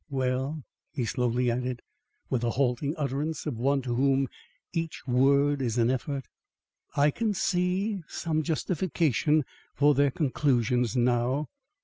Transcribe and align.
Well," 0.09 0.63
he 0.95 1.05
slowly 1.05 1.51
added, 1.51 1.81
with 2.27 2.41
the 2.41 2.49
halting 2.49 2.95
utterance 2.97 3.45
of 3.45 3.59
one 3.59 3.83
to 3.83 3.93
whom 3.93 4.29
each 4.73 5.05
word 5.05 5.61
is 5.61 5.77
an 5.77 5.91
effort, 5.91 6.25
"I 6.95 7.11
can 7.11 7.35
see 7.35 8.01
some 8.07 8.41
justification 8.41 9.45
for 9.75 9.93
their 9.93 10.09
conclusions 10.09 10.97
now. 10.97 11.49